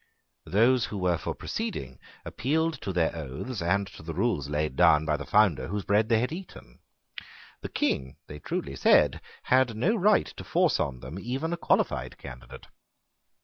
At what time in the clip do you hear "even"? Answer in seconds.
11.19-11.53